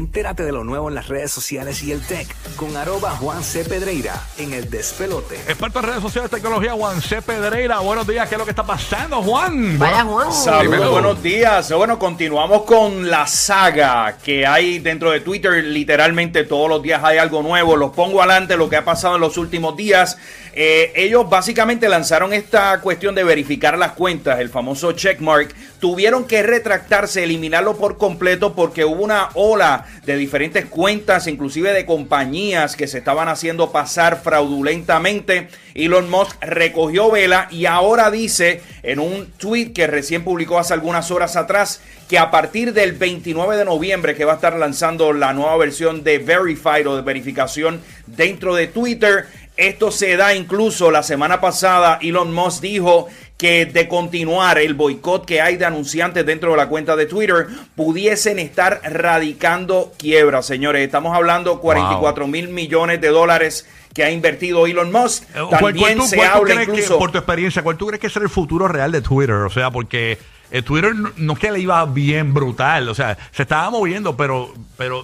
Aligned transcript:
Entérate 0.00 0.44
de 0.44 0.52
lo 0.52 0.64
nuevo 0.64 0.88
en 0.88 0.94
las 0.94 1.08
redes 1.08 1.30
sociales 1.30 1.82
y 1.82 1.92
el 1.92 2.00
tech 2.00 2.26
con 2.56 2.74
arroba 2.74 3.10
Juan 3.10 3.44
C. 3.44 3.64
Pedreira 3.66 4.18
en 4.38 4.54
el 4.54 4.70
despelote. 4.70 5.34
Experto 5.46 5.80
en 5.80 5.84
redes 5.84 6.00
sociales, 6.00 6.30
tecnología, 6.30 6.72
Juan 6.72 7.02
C. 7.02 7.20
Pedreira. 7.20 7.80
Buenos 7.80 8.06
días, 8.06 8.26
¿qué 8.26 8.36
es 8.36 8.38
lo 8.38 8.46
que 8.46 8.52
está 8.52 8.64
pasando, 8.64 9.20
Juan? 9.20 9.78
Vaya 9.78 10.02
Juan. 10.04 10.32
Saludos, 10.32 10.90
buenos 10.90 11.22
días. 11.22 11.70
Bueno, 11.72 11.98
continuamos 11.98 12.62
con 12.62 13.10
la 13.10 13.26
saga 13.26 14.16
que 14.24 14.46
hay 14.46 14.78
dentro 14.78 15.10
de 15.10 15.20
Twitter. 15.20 15.62
Literalmente 15.64 16.44
todos 16.44 16.70
los 16.70 16.82
días 16.82 17.04
hay 17.04 17.18
algo 17.18 17.42
nuevo. 17.42 17.76
Los 17.76 17.90
pongo 17.90 18.22
adelante 18.22 18.56
lo 18.56 18.70
que 18.70 18.76
ha 18.76 18.84
pasado 18.86 19.16
en 19.16 19.20
los 19.20 19.36
últimos 19.36 19.76
días. 19.76 20.16
Eh, 20.54 20.92
ellos 20.96 21.28
básicamente 21.28 21.90
lanzaron 21.90 22.32
esta 22.32 22.80
cuestión 22.80 23.14
de 23.14 23.22
verificar 23.22 23.76
las 23.76 23.92
cuentas, 23.92 24.40
el 24.40 24.48
famoso 24.48 24.92
checkmark. 24.92 25.54
Tuvieron 25.80 26.26
que 26.26 26.42
retractarse, 26.42 27.24
eliminarlo 27.24 27.78
por 27.78 27.96
completo 27.96 28.54
porque 28.54 28.84
hubo 28.84 29.02
una 29.02 29.30
ola 29.32 29.86
de 30.04 30.18
diferentes 30.18 30.66
cuentas, 30.66 31.26
inclusive 31.26 31.72
de 31.72 31.86
compañías 31.86 32.76
que 32.76 32.86
se 32.86 32.98
estaban 32.98 33.28
haciendo 33.28 33.72
pasar 33.72 34.20
fraudulentamente. 34.22 35.48
Elon 35.74 36.10
Musk 36.10 36.36
recogió 36.42 37.10
vela 37.10 37.48
y 37.50 37.64
ahora 37.64 38.10
dice 38.10 38.60
en 38.82 38.98
un 38.98 39.32
tweet 39.38 39.72
que 39.72 39.86
recién 39.86 40.22
publicó 40.22 40.58
hace 40.58 40.74
algunas 40.74 41.10
horas 41.10 41.36
atrás 41.36 41.80
que 42.10 42.18
a 42.18 42.30
partir 42.30 42.74
del 42.74 42.92
29 42.92 43.56
de 43.56 43.64
noviembre 43.64 44.14
que 44.14 44.26
va 44.26 44.32
a 44.32 44.34
estar 44.34 44.56
lanzando 44.56 45.14
la 45.14 45.32
nueva 45.32 45.56
versión 45.56 46.04
de 46.04 46.18
Verified 46.18 46.86
o 46.88 46.96
de 46.96 47.02
verificación 47.02 47.80
dentro 48.06 48.54
de 48.54 48.66
Twitter. 48.66 49.28
Esto 49.56 49.90
se 49.90 50.16
da 50.16 50.34
incluso 50.34 50.90
la 50.90 51.02
semana 51.02 51.40
pasada. 51.40 51.98
Elon 52.02 52.32
Musk 52.32 52.62
dijo 52.62 53.08
que 53.40 53.64
de 53.64 53.88
continuar 53.88 54.58
el 54.58 54.74
boicot 54.74 55.24
que 55.24 55.40
hay 55.40 55.56
de 55.56 55.64
anunciantes 55.64 56.26
dentro 56.26 56.50
de 56.50 56.58
la 56.58 56.68
cuenta 56.68 56.94
de 56.94 57.06
Twitter, 57.06 57.46
pudiesen 57.74 58.38
estar 58.38 58.82
radicando 58.84 59.92
quiebra, 59.96 60.42
señores. 60.42 60.84
Estamos 60.84 61.16
hablando 61.16 61.58
44 61.58 62.26
mil 62.26 62.48
millones 62.48 63.00
de 63.00 63.08
dólares 63.08 63.66
que 63.94 64.04
ha 64.04 64.10
invertido 64.10 64.66
Elon 64.66 64.92
Musk. 64.92 65.22
Eh, 65.22 65.26
¿Cuál- 65.32 65.48
cuál 65.48 65.60
También 65.74 65.98
tú- 65.98 66.06
se 66.06 66.16
cuál 66.16 66.28
tú 66.32 66.36
habla 66.36 66.54
crees 66.54 66.66
que, 66.68 66.72
incluso... 66.74 66.98
por 66.98 67.10
tu 67.12 67.16
experiencia, 67.18 67.62
¿cuál 67.62 67.78
tú 67.78 67.86
crees 67.86 68.00
que 68.00 68.06
es 68.08 68.16
el 68.16 68.28
futuro 68.28 68.68
real 68.68 68.92
de 68.92 69.00
Twitter? 69.00 69.36
O 69.36 69.48
sea, 69.50 69.70
porque 69.70 70.18
eh, 70.50 70.60
Twitter 70.60 70.94
no, 70.94 71.10
no 71.16 71.32
es 71.32 71.38
que 71.38 71.50
le 71.50 71.60
iba 71.60 71.82
bien 71.86 72.34
brutal, 72.34 72.90
o 72.90 72.94
sea, 72.94 73.16
se 73.32 73.42
estaba 73.44 73.70
moviendo, 73.70 74.18
pero, 74.18 74.52
pero 74.76 75.02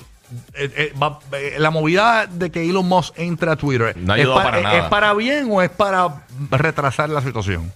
eh, 0.55 0.71
eh, 0.77 0.93
va- 1.03 1.21
eh, 1.33 1.55
la 1.59 1.71
movida 1.71 2.27
de 2.31 2.51
que 2.51 2.69
Elon 2.69 2.87
Musk 2.87 3.15
entre 3.19 3.51
a 3.51 3.57
Twitter, 3.57 3.97
No 3.97 4.15
¿es, 4.15 4.21
ayudó 4.21 4.35
para 4.35 4.59
¿es 4.59 4.63
nada. 4.65 4.91
para 4.91 5.15
bien 5.15 5.49
o 5.51 5.63
es 5.63 5.71
para 5.71 6.27
retrasar 6.51 7.09
la 7.09 7.23
situación? 7.23 7.73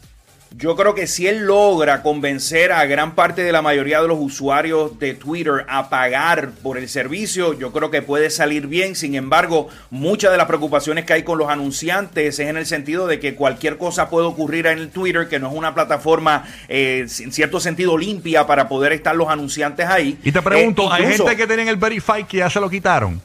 Yo 0.56 0.74
creo 0.74 0.96
que 0.96 1.06
si 1.06 1.28
él 1.28 1.46
logra 1.46 2.02
convencer 2.02 2.72
a 2.72 2.84
gran 2.84 3.14
parte 3.14 3.44
de 3.44 3.52
la 3.52 3.62
mayoría 3.62 4.02
de 4.02 4.08
los 4.08 4.18
usuarios 4.20 4.98
de 4.98 5.14
Twitter 5.14 5.64
a 5.68 5.88
pagar 5.88 6.50
por 6.62 6.76
el 6.76 6.88
servicio, 6.88 7.56
yo 7.56 7.70
creo 7.70 7.90
que 7.92 8.02
puede 8.02 8.30
salir 8.30 8.66
bien. 8.66 8.96
Sin 8.96 9.14
embargo, 9.14 9.68
muchas 9.90 10.32
de 10.32 10.36
las 10.36 10.46
preocupaciones 10.46 11.04
que 11.04 11.12
hay 11.12 11.22
con 11.22 11.38
los 11.38 11.48
anunciantes 11.48 12.40
es 12.40 12.48
en 12.48 12.56
el 12.56 12.66
sentido 12.66 13.06
de 13.06 13.20
que 13.20 13.36
cualquier 13.36 13.78
cosa 13.78 14.10
puede 14.10 14.26
ocurrir 14.26 14.66
en 14.66 14.78
el 14.78 14.90
Twitter, 14.90 15.28
que 15.28 15.38
no 15.38 15.48
es 15.48 15.54
una 15.54 15.72
plataforma 15.72 16.44
eh, 16.68 17.06
en 17.20 17.32
cierto 17.32 17.60
sentido 17.60 17.96
limpia 17.96 18.46
para 18.46 18.68
poder 18.68 18.92
estar 18.92 19.14
los 19.14 19.28
anunciantes 19.28 19.86
ahí. 19.86 20.18
Y 20.24 20.32
te 20.32 20.42
pregunto, 20.42 20.82
Eh, 20.82 20.88
¿hay 20.90 21.16
gente 21.16 21.36
que 21.36 21.46
tenían 21.46 21.68
el 21.68 21.76
Verify 21.76 22.24
que 22.24 22.38
ya 22.38 22.50
se 22.50 22.60
lo 22.60 22.68
quitaron? 22.68 23.20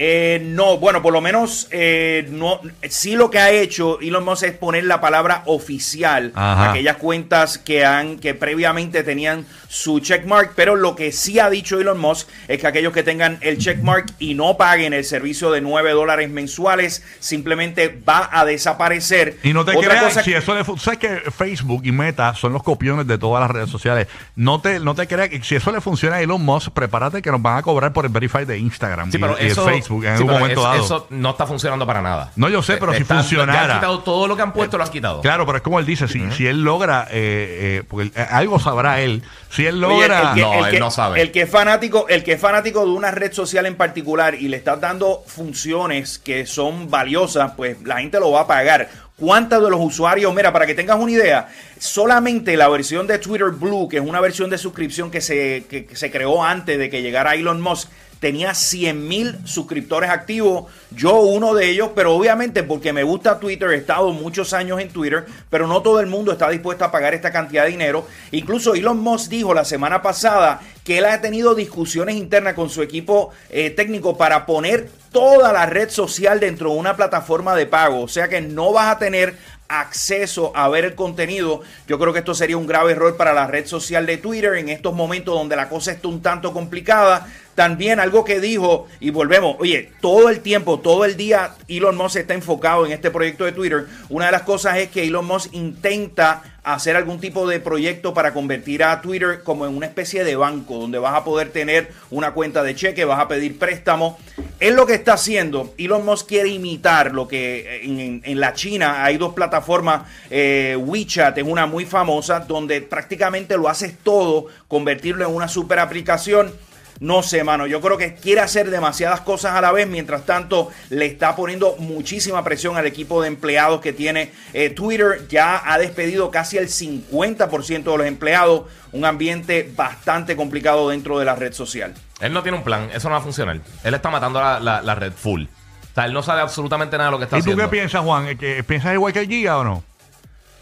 Eh, 0.00 0.40
no, 0.44 0.78
bueno, 0.78 1.02
por 1.02 1.12
lo 1.12 1.20
menos 1.20 1.66
eh, 1.72 2.28
no, 2.30 2.60
sí 2.88 3.16
lo 3.16 3.32
que 3.32 3.40
ha 3.40 3.50
hecho 3.50 3.98
Elon 4.00 4.24
Musk 4.24 4.44
es 4.44 4.52
poner 4.52 4.84
la 4.84 5.00
palabra 5.00 5.42
oficial 5.46 6.30
a 6.36 6.70
aquellas 6.70 6.98
cuentas 6.98 7.58
que 7.58 7.84
han 7.84 8.20
que 8.20 8.32
previamente 8.32 9.02
tenían 9.02 9.44
su 9.68 10.00
checkmark, 10.00 10.52
pero 10.56 10.76
lo 10.76 10.96
que 10.96 11.12
sí 11.12 11.38
ha 11.38 11.50
dicho 11.50 11.78
Elon 11.78 11.98
Musk 12.00 12.26
es 12.48 12.58
que 12.58 12.66
aquellos 12.66 12.92
que 12.92 13.02
tengan 13.02 13.36
el 13.42 13.58
checkmark 13.58 14.06
y 14.18 14.34
no 14.34 14.56
paguen 14.56 14.94
el 14.94 15.04
servicio 15.04 15.50
de 15.50 15.60
9 15.60 15.90
dólares 15.92 16.30
mensuales 16.30 17.04
simplemente 17.20 18.00
va 18.08 18.28
a 18.32 18.44
desaparecer. 18.44 19.36
Y 19.42 19.52
no 19.52 19.64
te 19.64 19.76
Otra 19.76 19.90
creas, 19.90 20.04
cosa 20.04 20.22
si 20.22 20.30
que- 20.32 20.38
eso 20.38 20.54
le 20.54 20.64
fu- 20.64 20.78
sabes 20.78 20.98
que 20.98 21.30
Facebook 21.30 21.82
y 21.84 21.92
Meta 21.92 22.34
son 22.34 22.52
los 22.52 22.62
copiones 22.62 23.06
de 23.06 23.18
todas 23.18 23.40
las 23.42 23.50
redes 23.50 23.68
sociales. 23.70 24.06
No 24.36 24.60
te, 24.60 24.80
no 24.80 24.94
te 24.94 25.06
creas 25.06 25.28
que 25.28 25.42
si 25.42 25.56
eso 25.56 25.70
le 25.72 25.80
funciona 25.80 26.16
a 26.16 26.22
Elon 26.22 26.42
Musk, 26.42 26.70
prepárate 26.72 27.20
que 27.22 27.30
nos 27.30 27.42
van 27.42 27.58
a 27.58 27.62
cobrar 27.62 27.92
por 27.92 28.04
el 28.06 28.10
Verify 28.10 28.44
de 28.44 28.58
Instagram 28.58 29.10
Sí, 29.10 29.18
y, 29.18 29.20
pero 29.20 29.36
y 29.38 29.44
de 29.44 29.46
eso, 29.48 29.64
Facebook 29.64 30.04
en 30.04 30.16
sí, 30.16 30.22
algún 30.22 30.26
pero 30.28 30.38
momento 30.40 30.60
eso, 30.60 30.68
dado. 30.70 30.84
eso 30.84 31.06
no 31.10 31.30
está 31.30 31.46
funcionando 31.46 31.86
para 31.86 32.00
nada. 32.00 32.32
No, 32.36 32.48
yo 32.48 32.62
sé, 32.62 32.78
pero 32.78 32.92
si 32.94 33.02
Está- 33.02 33.16
funcionara. 33.16 33.52
Ya 33.66 33.72
han 33.74 33.78
quitado 33.80 33.98
todo 34.00 34.26
lo 34.28 34.36
que 34.36 34.42
han 34.42 34.52
puesto, 34.52 34.78
lo 34.78 34.84
han 34.84 34.90
quitado. 34.90 35.20
Claro, 35.20 35.44
pero 35.44 35.58
es 35.58 35.62
como 35.62 35.78
él 35.78 35.84
dice, 35.86 36.08
si, 36.08 36.22
si 36.32 36.46
él 36.46 36.62
logra, 36.62 37.06
eh, 37.10 37.80
eh, 37.80 37.82
porque 37.86 38.10
eh, 38.14 38.26
algo 38.30 38.58
sabrá 38.58 39.00
él, 39.00 39.22
si 39.58 39.66
él 39.66 39.82
Oye, 39.84 40.08
logra... 40.08 40.28
el 40.30 40.34
que, 40.34 40.40
No, 40.40 40.54
el 40.54 40.64
él 40.66 40.70
que- 40.70 40.80
no 40.80 40.90
sabe. 40.90 41.20
El 41.20 41.32
que 41.32 41.42
es 41.42 41.50
fanático, 41.50 42.06
el 42.08 42.22
que 42.24 42.32
es 42.34 42.40
fanático 42.40 42.84
de 42.84 42.92
una 42.92 43.10
red 43.10 43.32
social 43.32 43.66
en 43.66 43.74
particular 43.76 44.34
y 44.34 44.48
le 44.48 44.56
estás 44.56 44.80
dando 44.80 45.22
funciones 45.26 46.18
que 46.18 46.46
son 46.46 46.88
valiosas, 46.90 47.52
pues 47.56 47.76
la 47.82 47.98
gente 47.98 48.20
lo 48.20 48.30
va 48.30 48.42
a 48.42 48.46
pagar. 48.46 48.88
¿Cuántos 49.16 49.60
de 49.64 49.68
los 49.70 49.80
usuarios, 49.80 50.32
mira, 50.32 50.52
para 50.52 50.64
que 50.64 50.76
tengas 50.76 50.96
una 51.00 51.10
idea, 51.10 51.48
solamente 51.80 52.56
la 52.56 52.68
versión 52.68 53.06
de 53.08 53.18
Twitter 53.18 53.48
Blue, 53.50 53.88
que 53.88 53.96
es 53.96 54.02
una 54.04 54.20
versión 54.20 54.48
de 54.48 54.58
suscripción 54.58 55.10
que 55.10 55.20
se, 55.20 55.64
que- 55.68 55.86
que 55.86 55.96
se 55.96 56.10
creó 56.10 56.44
antes 56.44 56.78
de 56.78 56.88
que 56.88 57.02
llegara 57.02 57.34
Elon 57.34 57.60
Musk, 57.60 57.88
tenía 58.20 58.54
100 58.54 59.06
mil 59.06 59.36
suscriptores 59.44 60.10
activos, 60.10 60.70
yo 60.90 61.20
uno 61.20 61.54
de 61.54 61.70
ellos, 61.70 61.90
pero 61.94 62.14
obviamente 62.14 62.62
porque 62.62 62.92
me 62.92 63.02
gusta 63.02 63.38
Twitter, 63.38 63.70
he 63.70 63.76
estado 63.76 64.12
muchos 64.12 64.52
años 64.52 64.80
en 64.80 64.88
Twitter, 64.88 65.26
pero 65.50 65.66
no 65.66 65.82
todo 65.82 66.00
el 66.00 66.06
mundo 66.06 66.32
está 66.32 66.48
dispuesto 66.50 66.84
a 66.84 66.90
pagar 66.90 67.14
esta 67.14 67.32
cantidad 67.32 67.64
de 67.64 67.70
dinero. 67.70 68.06
Incluso 68.32 68.74
Elon 68.74 68.98
Musk 68.98 69.30
dijo 69.30 69.54
la 69.54 69.64
semana 69.64 70.02
pasada 70.02 70.60
que 70.84 70.98
él 70.98 71.04
ha 71.04 71.20
tenido 71.20 71.54
discusiones 71.54 72.16
internas 72.16 72.54
con 72.54 72.70
su 72.70 72.82
equipo 72.82 73.30
eh, 73.50 73.70
técnico 73.70 74.16
para 74.16 74.46
poner 74.46 74.88
toda 75.12 75.52
la 75.52 75.66
red 75.66 75.90
social 75.90 76.40
dentro 76.40 76.70
de 76.70 76.76
una 76.76 76.96
plataforma 76.96 77.54
de 77.54 77.66
pago, 77.66 78.02
o 78.02 78.08
sea 78.08 78.28
que 78.28 78.40
no 78.40 78.72
vas 78.72 78.94
a 78.94 78.98
tener 78.98 79.36
acceso 79.68 80.52
a 80.54 80.68
ver 80.68 80.84
el 80.84 80.94
contenido. 80.94 81.60
Yo 81.86 81.98
creo 81.98 82.12
que 82.12 82.20
esto 82.20 82.34
sería 82.34 82.56
un 82.56 82.66
grave 82.66 82.92
error 82.92 83.16
para 83.16 83.32
la 83.32 83.46
red 83.46 83.66
social 83.66 84.06
de 84.06 84.16
Twitter 84.16 84.54
en 84.54 84.68
estos 84.68 84.94
momentos 84.94 85.34
donde 85.34 85.56
la 85.56 85.68
cosa 85.68 85.92
está 85.92 86.08
un 86.08 86.22
tanto 86.22 86.52
complicada. 86.52 87.26
También 87.54 87.98
algo 87.98 88.24
que 88.24 88.40
dijo, 88.40 88.86
y 89.00 89.10
volvemos, 89.10 89.56
oye, 89.58 89.92
todo 90.00 90.28
el 90.28 90.40
tiempo, 90.40 90.78
todo 90.78 91.04
el 91.04 91.16
día 91.16 91.54
Elon 91.66 91.96
Musk 91.96 92.16
está 92.16 92.34
enfocado 92.34 92.86
en 92.86 92.92
este 92.92 93.10
proyecto 93.10 93.44
de 93.44 93.52
Twitter. 93.52 93.86
Una 94.08 94.26
de 94.26 94.32
las 94.32 94.42
cosas 94.42 94.78
es 94.78 94.90
que 94.90 95.04
Elon 95.04 95.26
Musk 95.26 95.52
intenta 95.52 96.42
hacer 96.74 96.96
algún 96.96 97.20
tipo 97.20 97.46
de 97.48 97.60
proyecto 97.60 98.14
para 98.14 98.32
convertir 98.32 98.84
a 98.84 99.00
Twitter 99.00 99.42
como 99.42 99.66
en 99.66 99.76
una 99.76 99.86
especie 99.86 100.24
de 100.24 100.36
banco, 100.36 100.78
donde 100.78 100.98
vas 100.98 101.14
a 101.14 101.24
poder 101.24 101.50
tener 101.50 101.92
una 102.10 102.32
cuenta 102.32 102.62
de 102.62 102.74
cheque, 102.74 103.04
vas 103.04 103.20
a 103.20 103.28
pedir 103.28 103.58
préstamo. 103.58 104.18
Es 104.60 104.74
lo 104.74 104.86
que 104.86 104.94
está 104.94 105.14
haciendo. 105.14 105.74
Elon 105.78 106.04
Musk 106.04 106.28
quiere 106.28 106.48
imitar 106.48 107.12
lo 107.14 107.28
que 107.28 107.80
en 107.82 108.40
la 108.40 108.52
China 108.52 109.04
hay 109.04 109.16
dos 109.16 109.34
plataformas, 109.34 110.02
eh, 110.30 110.76
WeChat 110.78 111.38
es 111.38 111.44
una 111.44 111.66
muy 111.66 111.84
famosa, 111.84 112.40
donde 112.40 112.80
prácticamente 112.82 113.56
lo 113.56 113.68
haces 113.68 113.94
todo, 114.02 114.46
convertirlo 114.66 115.26
en 115.26 115.34
una 115.34 115.48
super 115.48 115.78
aplicación. 115.78 116.52
No 117.00 117.22
sé, 117.22 117.44
mano. 117.44 117.66
Yo 117.66 117.80
creo 117.80 117.96
que 117.96 118.14
quiere 118.14 118.40
hacer 118.40 118.70
demasiadas 118.70 119.20
cosas 119.20 119.54
a 119.54 119.60
la 119.60 119.70
vez. 119.72 119.86
Mientras 119.86 120.26
tanto, 120.26 120.70
le 120.90 121.06
está 121.06 121.36
poniendo 121.36 121.76
muchísima 121.78 122.42
presión 122.42 122.76
al 122.76 122.86
equipo 122.86 123.22
de 123.22 123.28
empleados 123.28 123.80
que 123.80 123.92
tiene 123.92 124.32
eh, 124.52 124.70
Twitter. 124.70 125.26
Ya 125.28 125.62
ha 125.64 125.78
despedido 125.78 126.30
casi 126.30 126.58
el 126.58 126.68
50% 126.68 127.82
de 127.92 127.98
los 127.98 128.06
empleados. 128.06 128.62
Un 128.92 129.04
ambiente 129.04 129.70
bastante 129.76 130.34
complicado 130.34 130.88
dentro 130.88 131.18
de 131.18 131.24
la 131.24 131.34
red 131.36 131.52
social. 131.52 131.94
Él 132.20 132.32
no 132.32 132.42
tiene 132.42 132.58
un 132.58 132.64
plan, 132.64 132.90
eso 132.92 133.08
no 133.08 133.12
va 133.12 133.20
a 133.20 133.22
funcionar. 133.22 133.60
Él 133.84 133.94
está 133.94 134.10
matando 134.10 134.40
la, 134.40 134.58
la- 134.58 134.82
la 134.82 134.94
red 134.94 135.12
full. 135.12 135.42
O 135.44 135.94
sea, 135.94 136.06
él 136.06 136.12
no 136.12 136.22
sabe 136.22 136.40
absolutamente 136.40 136.96
nada 136.96 137.10
de 137.10 137.12
lo 137.12 137.18
que 137.18 137.24
está 137.24 137.36
¿Y 137.36 137.40
tú 137.42 137.50
haciendo. 137.50 137.62
qué 137.64 137.68
piensas, 137.76 138.02
Juan? 138.02 138.26
¿Eh, 138.28 138.36
que- 138.38 138.64
¿Piensas 138.64 138.94
igual 138.94 139.12
que 139.12 139.20
el 139.20 139.28
Giga 139.28 139.58
o 139.58 139.64
no? 139.64 139.84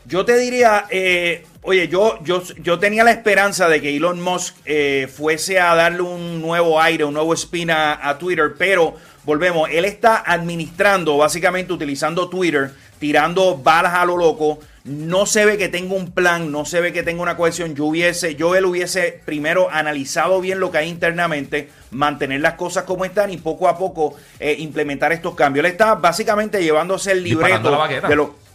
Yo 0.05 0.25
te 0.25 0.37
diría, 0.39 0.87
eh, 0.91 1.45
oye, 1.67 1.89
yo, 1.89 2.19
yo, 2.23 2.43
yo 2.63 2.79
tenía 2.79 3.05
la 3.05 3.11
esperanza 3.11 3.69
de 3.69 3.83
que 3.83 3.95
Elon 3.95 4.21
Musk 4.21 4.55
eh, 4.65 5.09
fuese 5.15 5.61
a 5.61 5.75
darle 5.75 6.03
un 6.03 6.41
nuevo 6.41 6.81
aire, 6.81 7.05
un 7.05 7.15
nuevo 7.15 7.35
spin 7.35 7.71
a, 7.71 8.09
a 8.09 8.17
Twitter, 8.19 8.55
pero 8.57 8.95
volvemos, 9.25 9.69
él 9.71 9.85
está 9.85 10.23
administrando, 10.25 11.17
básicamente 11.17 11.73
utilizando 11.73 12.29
Twitter, 12.29 12.71
tirando 12.99 13.57
balas 13.57 13.95
a 13.95 14.05
lo 14.05 14.17
loco. 14.17 14.61
No 14.85 15.27
se 15.27 15.45
ve 15.45 15.59
que 15.59 15.69
tenga 15.69 15.97
un 15.97 16.13
plan, 16.13 16.53
no 16.53 16.65
se 16.65 16.81
ve 16.81 16.93
que 16.93 17.03
tenga 17.03 17.21
una 17.21 17.37
cohesión. 17.37 17.75
Yo 17.75 17.87
hubiese, 17.87 18.37
yo 18.37 18.55
él 18.55 18.65
hubiese 18.67 19.21
primero 19.25 19.69
analizado 19.69 20.41
bien 20.41 20.61
lo 20.61 20.71
que 20.71 20.79
hay 20.79 20.89
internamente, 20.89 21.71
mantener 21.91 22.41
las 22.41 22.55
cosas 22.55 22.85
como 22.85 23.05
están 23.05 23.33
y 23.33 23.37
poco 23.37 23.69
a 23.69 23.77
poco 23.77 24.15
eh, 24.39 24.55
implementar 24.61 25.13
estos 25.13 25.35
cambios. 25.35 25.67
Él 25.67 25.73
está 25.73 25.97
básicamente 25.97 26.63
llevándose 26.63 27.11
el 27.11 27.25
libreto 27.25 27.77
de 28.09 28.15
lo 28.15 28.46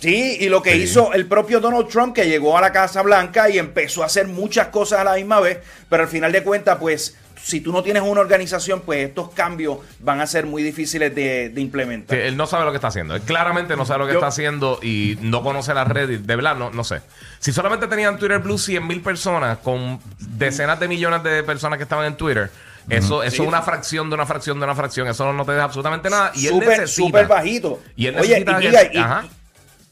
Sí, 0.00 0.38
y 0.40 0.48
lo 0.48 0.62
que 0.62 0.72
Sí. 0.72 0.78
hizo 0.82 1.12
el 1.12 1.26
propio 1.26 1.60
Donald 1.60 1.88
Trump, 1.88 2.14
que 2.14 2.26
llegó 2.26 2.56
a 2.56 2.60
la 2.60 2.72
Casa 2.72 3.02
Blanca 3.02 3.48
y 3.50 3.58
empezó 3.58 4.02
a 4.02 4.06
hacer 4.06 4.26
muchas 4.26 4.68
cosas 4.68 5.00
a 5.00 5.04
la 5.04 5.14
misma 5.14 5.40
vez, 5.40 5.58
pero 5.88 6.02
al 6.04 6.08
final 6.08 6.32
de 6.32 6.42
cuentas, 6.42 6.78
pues, 6.80 7.16
si 7.42 7.60
tú 7.60 7.72
no 7.72 7.82
tienes 7.82 8.02
una 8.02 8.20
organización, 8.20 8.82
pues 8.84 9.08
estos 9.08 9.30
cambios 9.30 9.78
van 10.00 10.20
a 10.20 10.26
ser 10.26 10.44
muy 10.46 10.62
difíciles 10.62 11.14
de, 11.14 11.48
de 11.48 11.60
implementar. 11.62 12.16
Sí, 12.18 12.22
él 12.22 12.36
no 12.36 12.46
sabe 12.46 12.64
lo 12.66 12.70
que 12.70 12.76
está 12.76 12.88
haciendo. 12.88 13.14
Él 13.14 13.22
claramente 13.22 13.76
no 13.76 13.86
sabe 13.86 14.00
lo 14.00 14.06
que 14.06 14.12
Yo- 14.12 14.18
está 14.18 14.26
haciendo 14.28 14.78
y 14.82 15.16
no 15.22 15.42
conoce 15.42 15.72
la 15.72 15.84
red. 15.84 16.20
De 16.20 16.36
verdad, 16.36 16.54
no, 16.56 16.70
no 16.70 16.84
sé. 16.84 17.00
Si 17.38 17.50
solamente 17.52 17.86
tenían 17.86 18.18
Twitter 18.18 18.40
Blue 18.40 18.58
100 18.58 18.86
mil 18.86 19.00
personas 19.00 19.56
con 19.58 20.00
decenas 20.18 20.78
de 20.80 20.88
millones 20.88 21.22
de 21.22 21.42
personas 21.42 21.78
que 21.78 21.84
estaban 21.84 22.06
en 22.06 22.16
Twitter, 22.16 22.50
Eso, 22.88 23.22
eso 23.22 23.36
Sí. 23.36 23.42
es 23.42 23.48
una 23.48 23.62
fracción 23.62 24.08
de 24.08 24.14
una 24.14 24.26
fracción 24.26 24.58
de 24.58 24.64
una 24.64 24.74
fracción. 24.74 25.06
Eso 25.06 25.32
no 25.32 25.44
te 25.44 25.52
deja 25.52 25.64
absolutamente 25.64 26.10
nada. 26.10 26.32
Y 26.34 26.46
él 26.46 26.58
necesita. 26.58 26.86
súper 26.88 27.26
bajito. 27.28 27.78
Y 27.94 28.06
él 28.06 28.16
Oye, 28.18 28.40
necesita 28.40 28.58
y 28.58 28.88
que- 28.90 28.96
y- 28.96 28.98
Ajá. 28.98 29.24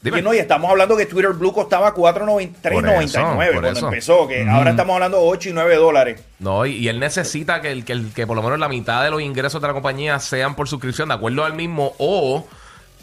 Y- 0.01 0.05
Dime. 0.05 0.17
que 0.17 0.23
no, 0.23 0.33
y 0.33 0.37
estamos 0.37 0.69
hablando 0.71 0.95
que 0.95 1.05
Twitter 1.05 1.31
Blue 1.33 1.51
costaba 1.53 1.93
4.93.99 1.93 3.51
por 3.51 3.61
cuando 3.61 3.67
eso. 3.69 3.87
empezó, 3.87 4.27
que 4.27 4.47
ahora 4.47 4.71
estamos 4.71 4.93
hablando 4.93 5.19
8 5.21 5.49
y 5.49 5.53
9 5.53 5.75
dólares. 5.75 6.21
No, 6.39 6.65
y, 6.65 6.75
y 6.77 6.87
él 6.87 6.99
necesita 6.99 7.61
que, 7.61 7.71
el, 7.71 7.83
que, 7.85 7.93
el- 7.93 8.13
que 8.13 8.25
por 8.25 8.35
lo 8.35 8.43
menos 8.43 8.59
la 8.59 8.69
mitad 8.69 9.03
de 9.03 9.11
los 9.11 9.21
ingresos 9.21 9.61
de 9.61 9.67
la 9.67 9.73
compañía 9.73 10.19
sean 10.19 10.55
por 10.55 10.67
suscripción, 10.69 11.09
de 11.09 11.15
acuerdo 11.15 11.43
al 11.43 11.53
mismo, 11.53 11.93
o 11.97 12.47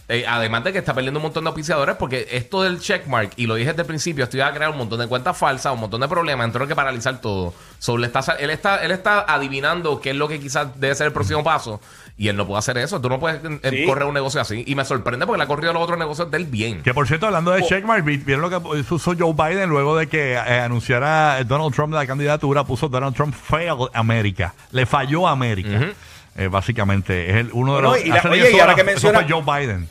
eh, 0.09 0.25
además 0.29 0.63
de 0.65 0.73
que 0.73 0.79
está 0.79 0.95
perdiendo 0.95 1.19
un 1.19 1.25
montón 1.25 1.43
de 1.45 1.49
auspiciadores, 1.49 1.97
porque 1.97 2.29
esto 2.31 2.63
del 2.63 2.79
checkmark, 2.81 3.33
y 3.37 3.47
lo 3.47 3.57
dije 3.57 3.71
desde 3.71 3.83
el 3.83 3.87
principio, 3.89 4.23
esto 4.25 4.37
iba 4.37 4.47
a 4.47 4.53
crear 4.55 4.71
un 4.71 4.79
montón 4.79 5.01
de 5.01 5.09
cuentas 5.09 5.37
falsas, 5.37 5.73
un 5.73 5.81
montón 5.81 6.01
de 6.01 6.09
problemas, 6.09 6.45
entonces 6.47 6.67
hay 6.67 6.69
que 6.69 6.77
paralizar 6.77 7.21
todo. 7.21 7.53
So, 7.79 7.99
le 7.99 8.07
está, 8.07 8.21
él, 8.39 8.51
está, 8.51 8.77
él 8.85 8.93
está 8.93 9.21
adivinando 9.29 10.01
qué 10.01 10.11
es 10.11 10.17
lo 10.17 10.29
que 10.29 10.39
quizás 10.39 10.79
debe 10.81 10.95
ser 10.95 11.09
el 11.09 11.13
próximo 11.13 11.43
paso, 11.43 11.81
y 12.19 12.29
él 12.29 12.37
no 12.37 12.47
puede 12.47 12.61
hacer 12.61 12.79
eso. 12.79 13.01
Tú 13.01 13.09
no 13.11 13.19
puedes 13.21 13.41
eh, 13.45 13.71
Sí. 13.71 13.85
correr 13.85 14.07
un 14.07 14.15
negocio 14.15 14.41
así. 14.41 14.65
Y 14.67 14.75
me 14.75 14.85
sorprende 14.87 15.27
porque 15.27 15.37
le 15.39 15.45
ha 15.45 15.47
corrido 15.49 15.73
los 15.75 15.83
otros 15.83 15.99
negocios 15.99 16.31
de 16.31 16.37
él 16.39 16.47
bien. 16.47 16.83
Que 16.83 16.95
por 16.95 17.07
cierto, 17.07 17.27
hablando 17.27 17.51
de 17.51 17.61
Oh. 17.63 17.67
checkmark, 17.69 18.05
vi- 18.05 18.17
vieron 18.17 18.41
lo 18.43 18.49
que 18.49 18.59
puso 18.85 19.13
Joe 19.19 19.35
Biden 19.35 19.69
luego 19.69 19.97
de 19.97 20.07
que 20.07 20.33
eh, 20.33 20.39
anunciara 20.39 21.43
Donald 21.45 21.75
Trump 21.75 21.93
la 21.93 22.07
candidatura, 22.07 22.65
puso 22.65 22.89
Donald 22.89 23.15
Trump 23.15 23.35
failed 23.35 23.89
América. 23.93 24.55
Le 24.71 24.87
falló 24.87 25.29
a 25.29 25.33
América. 25.33 25.91
Eh, 26.39 26.49
básicamente, 26.49 27.31
es 27.31 27.37
el, 27.37 27.51
uno 27.53 27.77
de 27.77 27.83
Bueno, 27.83 27.97
los. 27.97 28.05
y 28.07 28.09
la- 28.09 28.23
oye, 28.31 28.41
10 28.43 28.51
y 28.55 28.61
ahora 28.61 28.73
horas, 28.75 28.85
que 28.85 28.91
eso 28.93 29.01
fue 29.01 29.13
menciona- 29.13 29.43
Joe 29.45 29.61
Biden. 29.67 29.89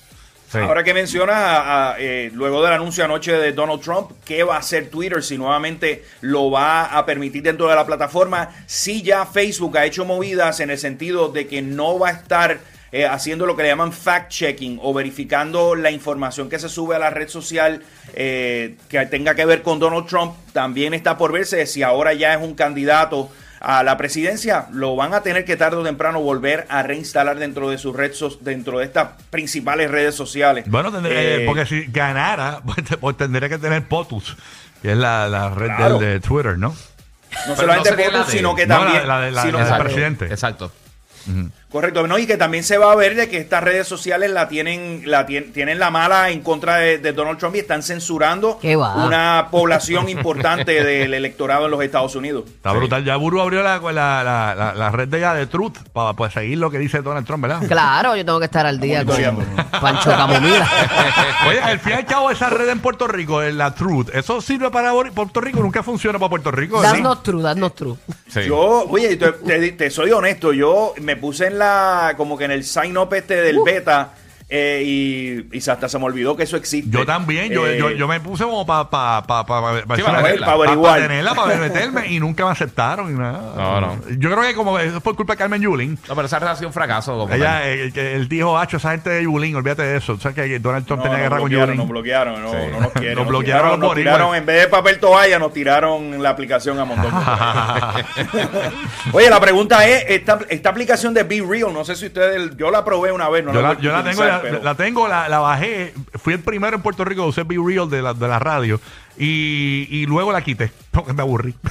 Ahora 0.68 0.84
que 0.84 0.94
mencionas, 0.94 1.36
a- 1.38 1.92
a, 1.94 2.00
eh, 2.00 2.30
luego 2.34 2.64
del 2.64 2.74
anuncio 2.74 3.04
anoche 3.04 3.34
de 3.34 3.52
Donald 3.52 3.82
Trump, 3.82 4.12
¿qué 4.26 4.44
va 4.44 4.56
a 4.56 4.60
hacer 4.60 4.90
Twitter 4.90 5.22
si 5.24 5.38
nuevamente 5.38 6.04
lo 6.22 6.50
va 6.52 6.86
a 6.86 7.06
permitir 7.06 7.44
dentro 7.44 7.68
de 7.68 7.76
la 7.76 7.86
plataforma? 7.86 8.50
Si 8.66 9.02
ya 9.02 9.26
Facebook 9.26 9.78
ha 9.78 9.86
hecho 9.86 10.06
movidas 10.06 10.60
en 10.60 10.70
el 10.70 10.78
sentido 10.78 11.30
de 11.30 11.48
que 11.48 11.62
no 11.62 12.00
va 12.00 12.10
a 12.10 12.12
estar 12.12 12.60
eh, 12.92 13.06
haciendo 13.06 13.46
lo 13.46 13.58
que 13.58 13.64
le 13.64 13.70
llaman 13.70 13.92
fact-checking 13.92 14.80
o 14.82 14.94
verificando 14.94 15.76
la 15.76 15.92
información 15.92 16.50
que 16.50 16.60
se 16.60 16.70
sube 16.70 16.96
a 16.96 17.00
la 17.00 17.10
red 17.10 17.28
social 17.28 17.82
eh, 18.14 18.76
que 18.88 19.06
tenga 19.08 19.36
que 19.36 19.44
ver 19.46 19.64
con 19.64 19.80
Donald 19.80 20.06
Trump, 20.08 20.34
también 20.54 20.94
está 20.94 21.18
por 21.18 21.34
verse 21.34 21.66
si 21.66 21.84
ahora 21.84 22.14
ya 22.14 22.34
es 22.36 22.42
un 22.42 22.54
candidato 22.54 23.30
a 23.60 23.84
la 23.84 23.98
presidencia, 23.98 24.68
lo 24.72 24.96
van 24.96 25.13
a 25.13 25.22
tener 25.22 25.46
que 25.46 25.56
tarde 25.56 25.78
o 25.78 25.84
temprano 25.84 26.19
volver 26.22 26.66
a 26.69 26.84
reinstalar 26.84 27.38
dentro 27.40 27.69
de 27.69 27.78
sus 27.78 27.96
redes, 27.96 28.19
dentro 28.42 28.80
de 28.80 28.86
estas 28.86 29.10
principales 29.30 29.90
redes 29.90 30.13
sociales. 30.16 30.66
Bueno, 30.68 30.92
tendría- 30.92 31.19
Eh, 31.38 31.44
porque 31.46 31.66
si 31.66 31.86
ganara, 31.86 32.62
pues, 32.66 32.78
pues 33.00 33.18
tendría 33.18 33.50
que 33.50 33.57
tener 33.57 33.88
POTUS, 33.88 34.36
que 34.81 34.92
es 34.92 34.98
la, 34.98 35.28
la 35.30 35.50
red 35.50 35.68
Claro. 35.75 36.00
del- 36.00 36.13
de 36.13 36.19
Twitter, 36.19 36.57
¿no? 36.57 36.69
no 36.69 36.75
Pero 37.46 37.56
solamente 37.56 37.90
no 37.92 37.96
POTUS, 37.98 38.13
la 38.13 38.25
de- 38.25 38.31
sino 38.31 38.56
que 38.56 38.68
No, 38.68 38.75
también 38.80 39.07
la, 39.07 39.19
la 39.19 39.25
de 39.25 39.31
la- 39.31 39.42
sino- 39.42 39.58
la 39.58 39.63
del 39.63 39.68
Exacto. 39.74 39.84
presidente. 39.84 40.25
Exacto. 40.25 40.72
Correcto 41.75 42.07
no 42.07 42.18
y 42.18 42.25
que 42.25 42.38
también 42.38 42.63
se 42.63 42.77
va 42.77 42.92
a 42.92 42.95
ver 42.95 43.16
de 43.16 43.27
que 43.27 43.38
estas 43.38 43.62
redes 43.63 43.86
sociales 43.88 44.31
la 44.31 44.48
tienen 44.48 45.01
la 45.06 45.27
tien- 45.27 45.51
tienen 45.51 45.77
la 45.77 45.92
mala 45.92 46.30
en 46.30 46.39
contra 46.42 46.77
de, 46.77 47.00
de 47.00 47.12
Donald 47.12 47.38
Trump 47.38 47.56
y 47.56 47.60
están 47.60 47.83
censurando 47.83 48.60
una 48.63 49.48
población 49.51 50.07
importante 50.07 50.81
del 50.83 51.13
electorado 51.13 51.66
en 51.66 51.72
los 51.72 51.81
Estados 51.83 52.16
Unidos 52.16 52.45
Está 52.48 52.72
brutal. 52.72 53.04
Ya 53.04 53.16
Buru 53.18 53.42
abrió 53.42 53.62
la, 53.62 53.80
la, 53.80 53.92
la, 54.24 54.56
la- 54.56 54.74
la 54.74 54.92
red 54.92 55.07
de 55.10 55.19
de 55.25 55.48
Truth 55.48 55.77
para 55.92 56.13
pues, 56.13 56.33
seguir 56.33 56.57
lo 56.60 56.69
que 56.69 56.77
dice 56.77 57.01
Donald 57.01 57.25
Trump, 57.25 57.44
¿verdad? 57.44 57.68
Claro, 57.68 58.16
yo 58.16 58.24
tengo 58.24 58.39
que 58.39 58.45
estar 58.45 58.66
al 58.66 58.80
día 58.80 59.04
con. 59.04 59.16
Pancho 59.81 60.12
Camomila. 60.12 60.68
Oye, 61.50 61.60
al 61.60 61.80
fin 61.80 61.94
y 61.94 61.95
al 61.95 62.06
cabo, 62.06 62.31
esa 62.31 62.50
red 62.50 62.69
en 62.69 62.80
Puerto 62.80 63.07
Rico, 63.07 63.42
en 63.44 63.57
la 63.57 63.74
Truth, 63.74 64.10
¿eso 64.13 64.39
sirve 64.42 64.69
para 64.72 64.92
Puerto 65.13 65.42
Rico? 65.42 65.60
Nunca 65.62 65.83
funciona 65.83 66.19
para 66.19 66.30
Puerto 66.30 66.51
Rico. 66.51 66.81
That's 66.81 66.98
¿sí? 66.98 67.01
not 67.01 67.24
true, 67.24 67.42
that's 67.42 67.60
not 67.60 67.75
true. 67.75 67.98
Sí. 68.27 68.42
Yo, 68.48 68.60
oye, 68.89 69.16
te, 69.18 69.31
te- 69.31 69.72
te 69.72 69.89
soy 69.89 70.12
honesto, 70.12 70.54
yo 70.54 70.94
me 71.01 71.16
puse 71.16 71.48
en 71.48 71.57
la, 71.60 71.65
como 72.18 72.38
que 72.38 72.46
en 72.46 72.52
el 72.52 72.64
sign 72.64 72.98
up 72.98 73.14
este 73.14 73.42
del 73.42 73.60
beta 73.64 74.12
eh, 74.48 74.84
y, 74.86 75.58
y 75.58 75.70
hasta 75.70 75.90
se 75.90 75.98
me 75.98 76.06
olvidó 76.06 76.36
que 76.36 76.44
eso 76.44 76.56
existe. 76.58 76.90
Yo 76.92 77.06
también, 77.06 77.52
yo, 77.52 77.66
Eh, 77.68 77.78
yo, 77.80 77.90
yo 77.90 78.08
me 78.08 78.20
puse 78.20 78.44
como 78.44 78.66
para 78.66 78.90
pa, 78.90 79.24
pa, 79.26 79.46
pa, 79.46 79.62
pa- 79.62 79.82
pa- 79.88 79.96
Sí, 79.96 80.02
pa- 80.04 80.12
para 80.12 80.54
averiguar. 80.54 81.02
tenerla, 81.02 81.34
para 81.34 81.56
meterme 81.58 82.08
y 82.08 82.20
nunca 82.20 82.46
me 82.46 82.52
aceptaron 82.52 83.10
y 83.12 83.18
nada. 83.18 83.54
No, 83.56 83.82
no. 83.82 84.00
Yo 84.18 84.32
creo 84.32 84.44
que 84.44 84.54
como 84.54 84.78
eso 84.80 85.02
fue 85.02 85.16
culpa 85.16 85.34
de 85.34 85.38
Carmen 85.38 85.62
Yulín. 85.62 85.98
No, 86.08 86.16
pero 86.16 86.28
esa 86.28 86.38
red 86.40 86.48
ha 86.50 86.56
sido 86.56 86.68
un 86.68 86.74
fracaso. 86.74 87.18
como 87.18 87.34
Ella, 87.34 87.62
que 87.92 88.16
él 88.16 88.28
dijo, 88.30 88.58
Hacho, 88.58 88.78
esa 88.78 88.92
gente 88.92 89.10
de 89.10 89.24
Yulín, 89.24 89.56
olvídate 89.56 89.82
de 89.82 89.98
eso. 89.98 90.14
O 90.14 90.20
sea, 90.20 90.32
que 90.34 90.60
Donald 90.60 90.86
Trump 90.86 91.00
No, 91.04 91.10
tenía 91.10 91.24
guerra 91.24 91.40
con 91.40 91.50
Yulín. 91.50 91.78
nos 91.78 91.88
bloquearon, 91.90 92.42
no, 92.42 92.52
Sí. 92.52 92.58
no 92.72 92.80
nos 92.82 92.92
quieren. 92.92 93.16
Nos 93.16 93.26
nos 93.26 93.28
bloquearon 93.30 93.80
nos 93.80 93.96
tiraron, 93.96 94.36
en 94.36 94.46
vez 94.46 94.62
de 94.62 94.68
papel 94.68 95.00
toalla, 95.00 95.40
nos 95.40 95.54
tiraron 95.54 96.22
la 96.22 96.30
aplicación 96.30 96.78
a 96.80 96.86
montón. 96.86 97.12
Oye, 99.14 99.30
la 99.30 99.40
pregunta 99.40 99.86
es, 99.88 100.06
esta, 100.10 100.40
esta 100.50 100.70
aplicación 100.70 101.14
de 101.14 101.24
Be 101.24 101.44
Real, 101.48 101.74
no 101.74 101.86
sé 101.86 101.96
si 101.96 102.08
ustedes, 102.08 102.56
yo 102.58 102.72
la 102.72 102.84
probé 102.84 103.12
una 103.12 103.30
vez, 103.30 103.44
no 103.44 103.54
yo 103.54 103.62
la, 103.62 103.78
yo 103.80 103.92
la 103.92 104.04
tengo, 104.04 104.24
la, 104.36 104.42
pero- 104.42 104.64
la 104.64 104.76
tengo, 104.76 105.08
la, 105.08 105.28
la 105.30 105.40
bajé. 105.40 105.94
Fui 106.16 106.34
el 106.34 106.40
primero 106.40 106.76
en 106.76 106.82
Puerto 106.82 107.04
Rico 107.06 107.24
que 107.24 107.30
usé 107.30 107.44
Be 107.44 107.56
Real 107.64 107.90
de 107.90 108.02
la, 108.02 108.14
de 108.14 108.28
la 108.28 108.40
radio. 108.40 108.80
Y, 109.18 109.88
y 109.90 110.06
luego 110.08 110.34
la 110.34 110.42
quité 110.42 110.72
porque 110.92 111.14
me 111.14 111.22
aburrí. 111.22 111.56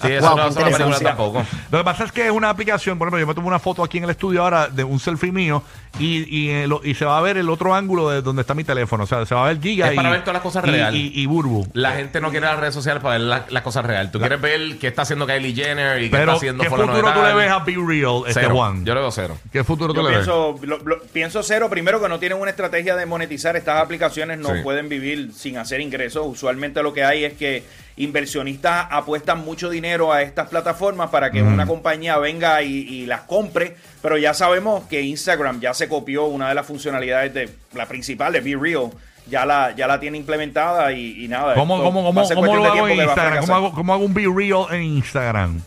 Sí, 0.00 0.12
eso 0.12 0.28
Wow, 0.28 0.36
no 0.36 0.48
es 0.48 0.56
una 0.56 0.64
película 0.70 0.98
tampoco. 1.00 1.44
Lo 1.70 1.78
que 1.78 1.84
pasa 1.84 2.04
es 2.04 2.12
que 2.12 2.24
es 2.26 2.30
una 2.30 2.48
aplicación, 2.48 2.96
por 2.98 3.06
ejemplo, 3.08 3.20
yo 3.20 3.26
me 3.26 3.34
tomo 3.34 3.48
una 3.48 3.58
foto 3.58 3.82
aquí 3.84 3.98
en 3.98 4.04
el 4.04 4.10
estudio 4.10 4.42
ahora 4.42 4.68
de 4.68 4.82
un 4.84 4.98
selfie 4.98 5.30
mío 5.32 5.62
y, 5.98 6.24
y, 6.34 6.48
eh, 6.50 6.66
lo- 6.66 6.80
y 6.82 6.94
se 6.94 7.04
va 7.04 7.18
a 7.18 7.20
ver 7.20 7.36
el 7.36 7.50
otro 7.50 7.74
ángulo 7.74 8.08
de 8.08 8.22
donde 8.22 8.40
está 8.42 8.54
mi 8.54 8.64
teléfono. 8.64 9.04
O 9.04 9.06
sea, 9.06 9.26
se 9.26 9.34
va 9.34 9.44
a 9.44 9.48
ver 9.48 9.60
Giga 9.60 9.88
Es 9.88 9.92
y, 9.92 9.96
para 9.96 10.08
ver 10.10 10.20
todas 10.20 10.34
las 10.34 10.42
cosas 10.42 10.64
y- 10.66 10.70
reales. 10.70 10.98
Y, 11.00 11.20
y 11.20 11.26
Burbu. 11.26 11.66
La 11.74 11.92
gente 11.92 12.20
no 12.22 12.30
quiere 12.30 12.46
las 12.46 12.58
redes 12.58 12.72
sociales 12.74 13.02
para 13.02 13.18
ver 13.18 13.26
la- 13.26 13.46
las 13.50 13.62
cosas 13.62 13.84
reales. 13.84 14.10
Tú 14.12 14.18
quieres 14.18 14.40
ver 14.40 14.78
qué 14.78 14.86
está 14.88 15.02
haciendo 15.02 15.26
Kylie 15.26 15.54
Jenner 15.54 16.02
y 16.02 16.10
qué 16.10 16.18
está 16.18 16.32
haciendo 16.32 16.62
¿qué 16.64 16.70
de 16.70 16.76
futuro 16.76 17.12
tú 17.12 17.22
le 17.22 17.34
ves 17.34 17.50
a 17.50 17.58
Be 17.60 17.76
Real, 17.86 18.22
este 18.26 18.40
Cero. 18.40 18.54
Juan? 18.56 18.84
Yo 18.86 18.94
le 18.94 19.00
veo 19.00 19.10
cero. 19.10 19.38
¿Qué 19.52 19.62
futuro 19.64 19.92
tú 19.92 20.00
Yo 20.00 20.08
le 20.08 20.16
ves? 20.16 20.26
pienso, 20.26 20.56
lo- 20.62 20.78
lo- 20.78 21.02
pienso 21.12 21.42
cero, 21.46 21.68
primero 21.70 22.00
que 22.00 22.08
no 22.08 22.18
tienen 22.18 22.38
una 22.40 22.50
estrategia 22.50 22.96
de 22.96 23.06
monetizar 23.06 23.56
estas 23.56 23.80
aplicaciones, 23.80 24.38
no 24.38 24.54
Sí. 24.54 24.62
pueden 24.62 24.88
vivir 24.88 25.32
sin 25.34 25.56
hacer 25.58 25.80
ingresos. 25.80 26.26
Usualmente 26.26 26.82
lo 26.82 26.92
que 26.92 27.04
hay 27.04 27.24
es 27.24 27.34
que 27.34 27.62
inversionistas 27.96 28.86
apuestan 28.90 29.44
mucho 29.44 29.68
dinero 29.70 30.12
a 30.12 30.22
estas 30.22 30.48
plataformas 30.48 31.10
para 31.10 31.30
que 31.30 31.42
una 31.42 31.66
compañía 31.66 32.18
venga 32.18 32.62
y, 32.62 32.72
y 32.72 33.06
las 33.06 33.22
compre, 33.22 33.76
pero 34.02 34.16
ya 34.18 34.34
sabemos 34.34 34.84
que 34.84 35.02
Instagram 35.02 35.60
ya 35.60 35.74
se 35.74 35.88
copió 35.88 36.24
una 36.26 36.48
de 36.48 36.54
las 36.54 36.66
funcionalidades 36.66 37.32
de 37.34 37.48
la 37.74 37.86
principal 37.86 38.32
de 38.32 38.40
Be 38.40 38.56
Real. 38.60 38.90
Ya 39.28 39.44
la, 39.44 39.74
ya 39.74 39.88
la 39.88 39.98
tiene 39.98 40.18
implementada 40.18 40.92
y, 40.92 41.24
y 41.24 41.26
nada. 41.26 41.54
¿Cómo, 41.54 41.82
cómo, 41.82 42.04
cómo, 42.04 42.28
cómo 42.28 42.56
lo 42.56 42.64
hago 42.64 42.86
en 42.86 42.94
Instagram? 43.00 43.06
¿Cómo 43.06 43.14
fracasar. 43.14 43.54
hago, 43.56 43.72
¿Cómo 43.72 43.92
hago 43.92 44.04
un 44.04 44.14
Be 44.14 44.24
Real 44.32 44.66
en 44.70 44.82
Instagram? 44.82 45.62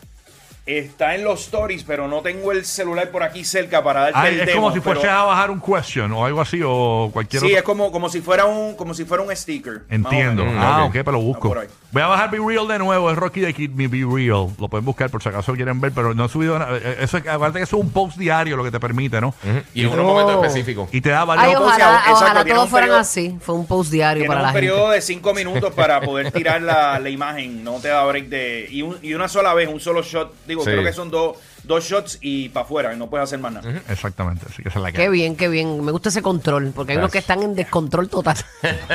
Está 0.77 1.15
en 1.15 1.23
los 1.23 1.41
stories, 1.45 1.83
pero 1.83 2.07
no 2.07 2.21
tengo 2.21 2.51
el 2.51 2.63
celular 2.63 3.09
por 3.09 3.23
aquí 3.23 3.43
cerca 3.43 3.83
para 3.83 4.01
darte 4.01 4.19
Ay, 4.19 4.33
el 4.35 4.39
es 4.41 4.45
demo, 4.45 4.61
como 4.61 4.73
si 4.75 4.79
pero- 4.81 4.99
fuese 4.99 5.09
a 5.09 5.23
bajar 5.23 5.49
un 5.49 5.59
question 5.59 6.11
o 6.11 6.23
algo 6.25 6.41
así 6.41 6.61
o 6.63 7.09
cualquier 7.11 7.39
Sí, 7.39 7.47
otro. 7.47 7.57
es 7.57 7.63
como, 7.63 7.91
como 7.91 8.07
si 8.07 8.21
fuera 8.21 8.45
un 8.45 8.75
como 8.75 8.93
si 8.93 9.03
fuera 9.03 9.23
un 9.23 9.35
sticker. 9.35 9.81
Entiendo. 9.89 10.45
Ah, 10.47 10.83
ok. 10.85 10.91
pero 10.93 11.13
lo 11.13 11.21
busco. 11.21 11.47
Ah, 11.47 11.49
por 11.51 11.57
ahí. 11.59 11.67
Voy 11.91 12.03
a 12.03 12.07
bajar 12.07 12.29
Be 12.29 12.37
Real 12.37 12.67
de 12.67 12.77
nuevo. 12.77 13.09
Es 13.09 13.17
Rocky 13.17 13.39
de 13.39 13.51
Kid 13.51 13.71
Me 13.71 13.87
Be 13.87 14.05
Real. 14.07 14.47
Lo 14.59 14.67
pueden 14.67 14.85
buscar 14.85 15.09
por 15.09 15.23
si 15.23 15.29
acaso 15.29 15.53
quieren 15.53 15.81
ver, 15.81 15.91
pero 15.91 16.13
no 16.13 16.25
he 16.25 16.29
subido 16.29 16.59
nada. 16.59 16.77
Eh, 16.77 16.97
Eso, 17.01 17.17
aparte 17.17 17.57
que 17.57 17.63
eso 17.63 17.77
es 17.77 17.83
un 17.83 17.89
post 17.91 18.17
diario 18.17 18.55
lo 18.55 18.63
que 18.63 18.69
te 18.69 18.79
permite, 18.79 19.19
¿no? 19.19 19.29
Ujú. 19.29 19.61
Y 19.73 19.81
en 19.81 19.87
unos 19.93 20.05
momentos 20.05 20.35
específicos. 20.35 20.87
Y 20.91 21.01
te 21.01 21.09
da 21.09 21.21
Ay, 21.21 21.27
varios. 21.27 21.47
Entonces, 21.53 21.77
ojalá, 21.79 21.97
exacto, 21.97 22.13
ojalá 22.25 22.43
tiene 22.43 22.51
todos 22.53 22.65
un 22.65 22.69
fueran 22.69 22.89
periodo- 22.89 22.99
así. 23.01 23.37
Fue 23.41 23.55
un 23.55 23.65
post 23.65 23.91
diario 23.91 24.27
para 24.27 24.39
un 24.41 24.45
la 24.47 24.53
periodo 24.53 24.79
gente. 24.81 24.95
de 24.95 25.01
cinco 25.01 25.33
minutos 25.33 25.73
para 25.73 25.99
poder 26.01 26.31
tirar 26.31 26.61
la, 26.61 26.99
la 26.99 27.09
imagen. 27.09 27.63
No 27.63 27.79
te 27.79 27.87
da 27.87 28.03
break 28.05 28.25
de. 28.29 28.67
Y, 28.69 28.83
un- 28.83 28.99
y 29.01 29.15
una 29.15 29.27
sola 29.27 29.55
vez, 29.55 29.67
un 29.67 29.79
solo 29.79 30.03
shot. 30.03 30.31
Digo, 30.45 30.63
Sí. 30.63 30.69
creo 30.69 30.83
que 30.83 30.93
son 30.93 31.09
dos 31.09 31.37
dos 31.63 31.83
shots 31.85 32.17
y 32.21 32.49
para 32.49 32.65
afuera. 32.65 32.93
Y 32.93 32.97
no 32.97 33.09
puedes 33.09 33.23
hacer 33.25 33.39
más 33.39 33.51
nada. 33.53 33.81
Exactamente. 33.89 34.45
Así 34.49 34.63
que 34.63 34.69
esa 34.69 34.79
es 34.79 34.83
la 34.83 34.91
que 34.91 34.97
Qué 34.97 35.03
hay. 35.03 35.09
bien, 35.09 35.35
qué 35.35 35.47
bien. 35.47 35.83
Me 35.83 35.91
gusta 35.91 36.09
ese 36.09 36.21
control, 36.21 36.71
porque 36.75 36.93
hay 36.93 36.97
unos 36.97 37.11
que 37.11 37.19
están 37.19 37.43
en 37.43 37.55
descontrol 37.55 38.09
total. 38.09 38.37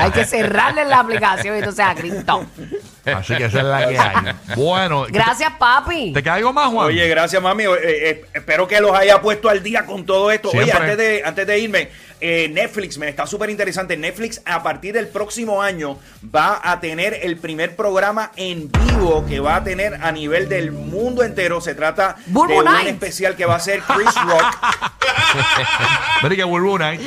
hay 0.00 0.10
que 0.10 0.24
cerrarle 0.24 0.84
la 0.84 1.00
aplicación 1.00 1.54
y 1.56 1.58
entonces 1.58 1.84
a 1.84 1.94
Cristo. 1.94 2.46
Así 3.04 3.36
que 3.36 3.46
esa 3.46 3.58
es 3.58 3.64
la 3.64 3.88
que 3.88 3.98
hay. 3.98 4.34
Bueno, 4.56 5.06
Gracias, 5.08 5.52
papi. 5.58 6.12
¿te 6.12 6.22
queda 6.22 6.34
algo 6.34 6.52
más, 6.52 6.68
Juan? 6.70 6.86
Oye, 6.86 7.08
gracias, 7.08 7.42
mami. 7.42 7.64
Eh, 7.64 7.68
eh, 7.82 8.24
espero 8.34 8.68
que 8.68 8.80
los 8.80 8.92
haya 8.96 9.20
puesto 9.20 9.48
al 9.48 9.62
día 9.62 9.86
con 9.86 10.04
todo 10.04 10.30
esto. 10.30 10.50
Oye, 10.50 10.72
antes 10.72 10.96
de, 10.96 11.22
antes 11.24 11.46
de 11.46 11.58
irme, 11.58 11.88
eh, 12.20 12.48
Netflix, 12.52 12.98
me 12.98 13.08
está 13.08 13.26
súper 13.26 13.50
interesante. 13.50 13.96
Netflix, 13.96 14.40
a 14.44 14.62
partir 14.62 14.94
del 14.94 15.08
próximo 15.08 15.62
año, 15.62 15.98
va 16.34 16.60
a 16.62 16.78
tener 16.80 17.18
el 17.22 17.38
primer 17.38 17.74
programa 17.74 18.30
en 18.36 18.70
vivo 18.70 19.24
que 19.26 19.40
va 19.40 19.56
a 19.56 19.64
tener 19.64 19.94
a 19.94 20.12
nivel 20.12 20.48
del 20.48 20.70
mundo 20.70 21.24
entero. 21.24 21.60
Se 21.60 21.74
trata 21.82 22.16
de 22.26 22.38
un 22.38 22.64
Night. 22.64 22.88
especial 22.88 23.34
que 23.36 23.44
va 23.46 23.56
a 23.56 23.60
ser 23.60 23.80
Chris 23.82 24.14
Rock. 24.26 24.56
Mira 26.22 26.36
que 26.36 26.44
Burbu 26.44 26.78
Night. 26.78 27.00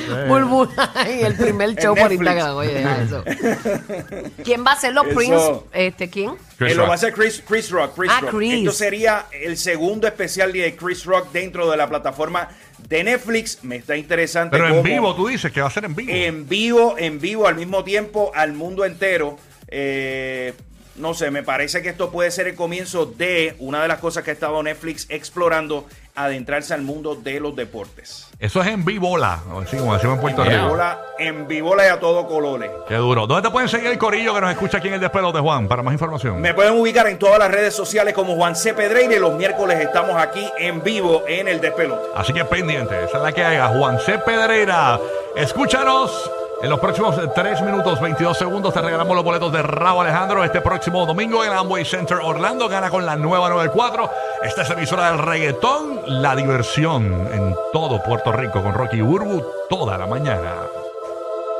El 1.07 1.35
primer 1.35 1.75
show 1.75 1.95
por 1.95 2.09
Netflix. 2.09 2.19
Instagram. 2.31 2.55
Oye, 2.57 2.73
deja 2.73 3.01
eso. 3.01 3.23
¿Quién 4.43 4.65
va 4.65 4.71
a 4.73 4.75
ser 4.79 4.93
los 4.93 5.05
Eso. 5.07 5.15
Prince? 5.15 5.51
Este, 5.73 6.09
¿Quién? 6.09 6.31
Chris 6.57 6.71
Eh, 6.71 6.75
lo 6.75 6.81
Rock. 6.81 6.89
va 6.89 6.93
a 6.93 6.95
hacer 6.95 7.13
Chris, 7.13 7.43
Chris 7.47 7.69
Rock. 7.71 7.95
Chris 7.97 8.11
Ah, 8.13 8.19
Rock. 8.21 8.31
Chris. 8.35 8.53
Esto 8.53 8.71
sería 8.71 9.25
el 9.31 9.57
segundo 9.57 10.07
especial 10.07 10.51
de 10.53 10.75
Chris 10.75 11.05
Rock 11.05 11.31
dentro 11.31 11.69
de 11.69 11.77
la 11.77 11.87
plataforma 11.87 12.49
de 12.89 13.03
Netflix. 13.03 13.59
Me 13.63 13.77
está 13.77 13.95
interesante. 13.95 14.51
Pero 14.57 14.67
en 14.67 14.71
cómo- 14.75 14.83
vivo, 14.83 15.15
tú 15.15 15.27
dices 15.27 15.51
que 15.51 15.61
va 15.61 15.67
a 15.67 15.71
ser 15.71 15.85
en 15.85 15.95
vivo. 15.95 16.11
en 16.13 16.47
vivo, 16.47 16.95
en 16.97 17.19
vivo, 17.19 17.47
al 17.47 17.55
mismo 17.55 17.83
tiempo, 17.83 18.31
al 18.35 18.53
mundo 18.53 18.85
entero. 18.85 19.37
Eh, 19.67 20.53
no 20.95 21.13
sé, 21.13 21.31
me 21.31 21.43
parece 21.43 21.81
que 21.81 21.89
esto 21.89 22.09
puede 22.09 22.31
ser 22.31 22.47
el 22.47 22.55
comienzo 22.55 23.05
de 23.05 23.55
una 23.59 23.81
de 23.81 23.87
las 23.87 23.99
cosas 23.99 24.23
que 24.23 24.31
ha 24.31 24.33
estado 24.33 24.61
Netflix 24.63 25.05
explorando, 25.09 25.85
adentrarse 26.15 26.73
al 26.73 26.81
mundo 26.81 27.15
de 27.15 27.39
los 27.41 27.55
deportes. 27.55 28.27
Eso 28.39 28.61
es 28.61 28.67
en 28.67 28.85
vivola, 28.85 29.41
así 29.61 29.75
como 29.77 29.93
decimos 29.93 30.15
en 30.15 30.21
Puerto 30.21 30.43
En 30.43 30.51
Rico. 30.51 30.63
vivola, 30.63 31.01
en 31.19 31.47
vivola 31.47 31.85
y 31.85 31.89
a 31.89 31.99
todo 31.99 32.25
colores. 32.27 32.71
Qué 32.87 32.95
duro. 32.95 33.27
¿Dónde 33.27 33.47
te 33.49 33.51
pueden 33.51 33.67
seguir 33.67 33.87
el 33.87 33.97
corillo 33.97 34.33
que 34.33 34.41
nos 34.41 34.51
escucha 34.51 34.77
aquí 34.77 34.87
en 34.87 34.93
el 34.95 34.99
despelote, 35.01 35.39
Juan? 35.39 35.67
Para 35.67 35.83
más 35.83 35.93
información. 35.93 36.39
Me 36.39 36.53
pueden 36.53 36.79
ubicar 36.79 37.07
en 37.07 37.19
todas 37.19 37.39
las 37.39 37.51
redes 37.51 37.73
sociales 37.73 38.13
como 38.13 38.35
Juan 38.35 38.55
C. 38.55 38.73
Pedreira 38.73 39.15
y 39.15 39.19
los 39.19 39.33
miércoles 39.35 39.79
estamos 39.79 40.15
aquí 40.21 40.49
en 40.57 40.81
vivo 40.83 41.23
en 41.27 41.47
el 41.49 41.59
despelote. 41.59 42.07
Así 42.15 42.31
que 42.31 42.45
pendiente, 42.45 42.95
esa 43.03 43.17
es 43.17 43.23
la 43.23 43.31
que 43.33 43.43
haga. 43.43 43.67
Juan 43.69 43.99
C. 43.99 44.17
Pedrera. 44.19 44.97
Escúchanos. 45.35 46.31
En 46.61 46.69
los 46.69 46.79
próximos 46.79 47.15
3 47.35 47.61
minutos 47.61 47.99
22 47.99 48.37
segundos 48.37 48.73
te 48.73 48.81
regalamos 48.81 49.15
los 49.15 49.25
boletos 49.25 49.51
de 49.51 49.61
Raúl 49.61 50.05
Alejandro 50.05 50.43
este 50.43 50.61
próximo 50.61 51.05
domingo 51.05 51.43
en 51.43 51.51
Amway 51.51 51.85
Center 51.85 52.17
Orlando. 52.23 52.69
Gana 52.69 52.89
con 52.89 53.05
la 53.05 53.15
nueva 53.15 53.49
94. 53.49 54.09
Esta 54.43 54.61
es 54.61 54.69
la 54.69 54.75
emisora 54.75 55.11
del 55.11 55.19
reggaetón, 55.19 56.01
la 56.07 56.35
diversión 56.35 57.27
en 57.31 57.55
todo 57.73 58.01
Puerto 58.01 58.31
Rico 58.31 58.63
con 58.63 58.73
Rocky 58.73 59.01
Burbu 59.01 59.43
toda 59.69 59.97
la 59.97 60.07
mañana. 60.07 60.53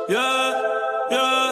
Yeah, 0.08 0.54
yeah. 1.10 1.45